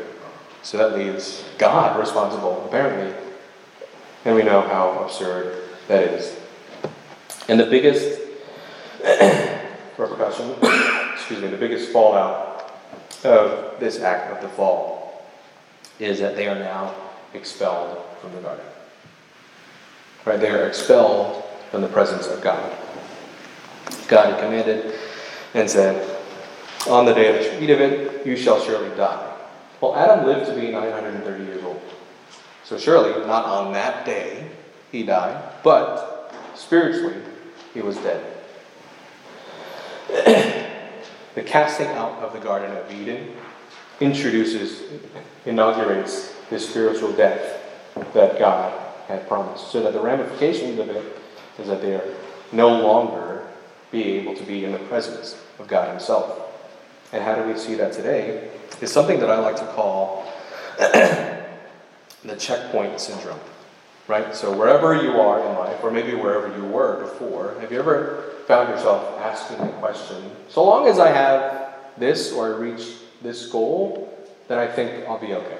[0.63, 3.15] So that leaves God responsible, apparently.
[4.23, 6.35] And we know how absurd that is.
[7.47, 8.19] And the biggest
[9.97, 10.55] repercussion,
[11.13, 12.44] excuse me, the biggest fallout
[13.25, 15.25] of this act of the fall
[15.99, 16.93] is that they are now
[17.33, 18.65] expelled from the garden.
[20.25, 20.39] Right?
[20.39, 22.71] They are expelled from the presence of God.
[24.07, 24.95] God had commanded
[25.53, 26.17] and said,
[26.87, 29.33] On the day that you eat of it, you shall surely die.
[29.81, 31.81] Well, Adam lived to be 930 years old.
[32.63, 34.49] So surely, not on that day,
[34.91, 37.17] he died, but spiritually,
[37.73, 38.31] he was dead.
[41.35, 43.35] the casting out of the Garden of Eden
[43.99, 44.81] introduces,
[45.45, 47.61] inaugurates this spiritual death
[48.13, 48.73] that God
[49.07, 49.71] had promised.
[49.71, 51.17] So that the ramifications of it
[51.59, 52.03] is that they are
[52.51, 53.45] no longer
[53.91, 56.41] be able to be in the presence of God Himself.
[57.13, 58.49] And how do we see that today?
[58.81, 60.25] Is something that I like to call
[60.77, 63.39] the checkpoint syndrome.
[64.07, 64.35] Right?
[64.35, 68.34] So wherever you are in life, or maybe wherever you were before, have you ever
[68.47, 73.47] found yourself asking the question, so long as I have this or I reach this
[73.47, 74.11] goal,
[74.47, 75.59] then I think I'll be okay.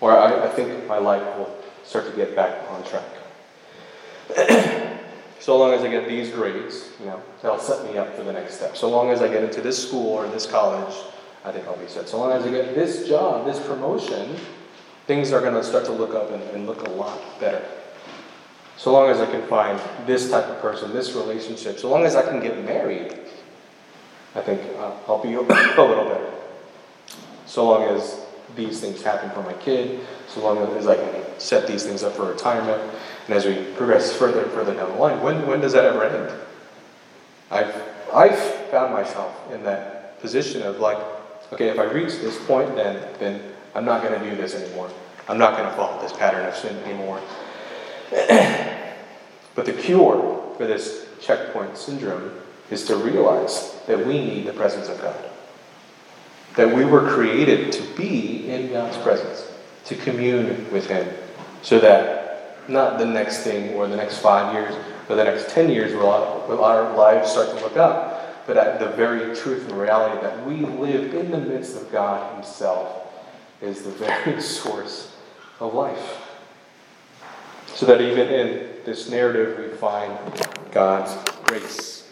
[0.00, 1.54] Or I, I think my life will
[1.84, 3.04] start to get back on track.
[5.40, 8.32] so long as I get these grades, you know, that'll set me up for the
[8.32, 8.76] next step.
[8.76, 10.94] So long as I get into this school or this college,
[11.44, 12.08] I think I'll be set.
[12.08, 14.36] So long as I get this job, this promotion,
[15.06, 17.64] things are going to start to look up and, and look a lot better.
[18.80, 22.16] So long as I can find this type of person, this relationship, so long as
[22.16, 23.12] I can get married,
[24.34, 26.32] I think uh, I'll be a little better.
[27.44, 28.24] So long as
[28.56, 32.14] these things happen for my kid, so long as I can set these things up
[32.14, 32.80] for retirement,
[33.26, 36.02] and as we progress further and further down the line, when, when does that ever
[36.02, 36.32] end?
[37.50, 37.82] I've,
[38.14, 38.38] I've
[38.70, 40.96] found myself in that position of like,
[41.52, 43.42] okay, if I reach this point, then, then
[43.74, 44.90] I'm not going to do this anymore.
[45.28, 47.20] I'm not going to follow this pattern of sin anymore.
[49.54, 52.32] but the cure for this checkpoint syndrome
[52.70, 55.16] is to realize that we need the presence of God.
[56.56, 59.50] That we were created to be in God's presence,
[59.86, 61.08] to commune with Him,
[61.62, 64.74] so that not the next thing or the next five years
[65.08, 68.56] or the next 10 years will our, will our lives start to look up, but
[68.56, 73.12] at the very truth and reality that we live in the midst of God Himself
[73.60, 75.16] is the very source
[75.58, 76.26] of life.
[77.74, 80.16] So that even in this narrative, we find
[80.72, 81.14] God's
[81.44, 82.08] grace.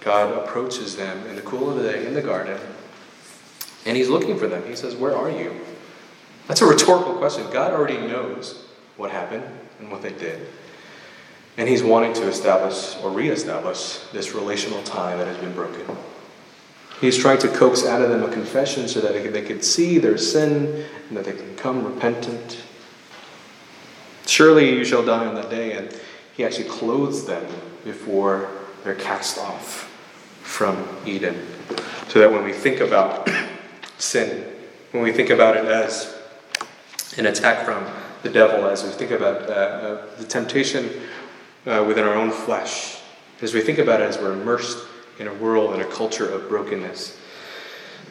[0.00, 2.60] God approaches them in the cool of the day in the garden,
[3.86, 4.62] and He's looking for them.
[4.66, 5.58] He says, Where are you?
[6.46, 7.50] That's a rhetorical question.
[7.50, 8.66] God already knows
[8.96, 9.44] what happened
[9.78, 10.46] and what they did.
[11.56, 15.96] And He's wanting to establish or reestablish this relational tie that has been broken.
[17.00, 20.16] He's trying to coax out of them a confession so that they could see their
[20.16, 22.58] sin and that they can come repentant.
[24.26, 25.72] Surely you shall die on that day.
[25.72, 25.94] And
[26.36, 27.46] he actually clothes them
[27.84, 28.50] before
[28.82, 29.90] they're cast off
[30.42, 31.46] from Eden.
[32.08, 33.28] So that when we think about
[33.98, 34.44] sin,
[34.90, 36.14] when we think about it as
[37.16, 37.86] an attack from
[38.22, 40.90] the devil, as we think about uh, uh, the temptation
[41.66, 43.00] uh, within our own flesh,
[43.42, 44.78] as we think about it as we're immersed
[45.18, 47.18] in a world and a culture of brokenness.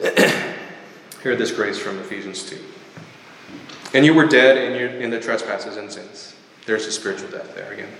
[1.22, 2.58] Hear this grace from Ephesians 2.
[3.94, 6.34] And you were dead in, your, in the trespasses and sins.
[6.66, 7.90] There's a spiritual death there again.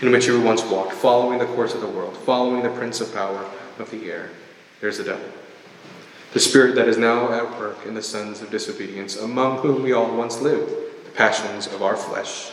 [0.00, 3.14] In which you once walked, following the course of the world, following the prince of
[3.14, 3.48] power
[3.78, 4.30] of the air.
[4.80, 5.24] There's the devil.
[6.32, 9.92] The spirit that is now at work in the sons of disobedience, among whom we
[9.92, 10.70] all once lived,
[11.04, 12.50] the passions of our flesh,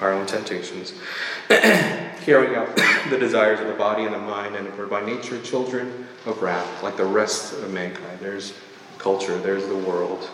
[0.00, 0.94] our own temptations,
[1.48, 2.74] carrying out
[3.10, 6.82] the desires of the body and the mind, and were by nature children of wrath,
[6.82, 8.20] like the rest of mankind.
[8.20, 8.54] There's
[8.96, 10.30] culture, there's the world.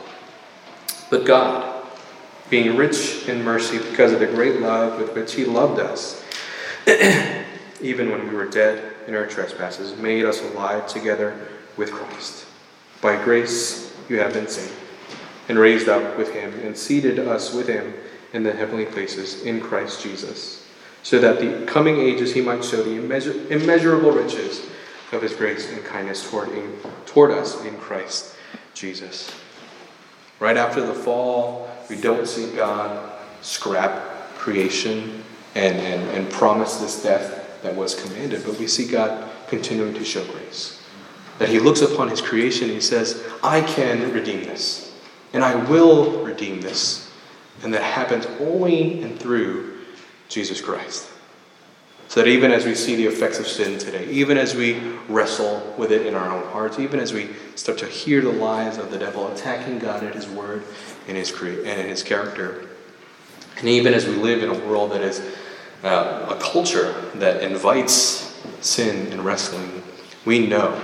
[1.11, 1.87] But God,
[2.51, 6.23] being rich in mercy because of the great love with which He loved us,
[7.81, 11.39] even when we were dead in our trespasses, made us alive together
[11.77, 12.47] with Christ.
[13.01, 14.73] By grace you have been saved.
[15.49, 17.95] and raised up with him and seated us with him
[18.33, 20.67] in the heavenly places in Christ Jesus,
[21.03, 24.67] so that the coming ages he might show the immeasur- immeasurable riches
[25.13, 26.77] of his grace and kindness toward, in,
[27.07, 28.35] toward us in Christ
[28.75, 29.31] Jesus.
[30.39, 35.23] Right after the fall, we don't see God scrap creation
[35.55, 40.05] and, and, and promise this death that was commanded, but we see God continuing to
[40.05, 40.83] show grace.
[41.39, 44.95] That he looks upon his creation and he says, I can redeem this,
[45.33, 47.11] and I will redeem this.
[47.63, 49.79] And that happens only and through
[50.29, 51.11] Jesus Christ.
[52.09, 55.75] So that even as we see the effects of sin today, even as we wrestle
[55.77, 58.91] with it in our own hearts, even as we start to hear the lies of
[58.91, 60.63] the devil attacking God and His Word
[61.09, 62.69] and His cre- and in His character,
[63.59, 65.21] and even as we live in a world that is
[65.83, 69.83] uh, a culture that invites sin and wrestling,
[70.25, 70.81] we know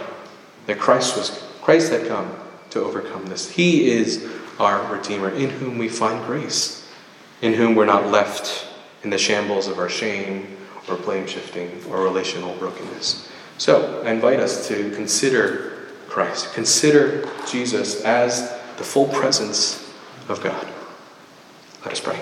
[0.66, 2.34] that Christ was Christ had come
[2.70, 3.50] to overcome this.
[3.50, 6.90] He is our Redeemer, in whom we find grace,
[7.40, 8.66] in whom we're not left
[9.04, 10.56] in the shambles of our shame
[10.88, 13.28] or blame shifting or relational brokenness.
[13.58, 15.72] So I invite us to consider
[16.08, 19.92] Christ, consider Jesus as the full presence
[20.28, 20.66] of God.
[21.84, 22.18] Let us pray.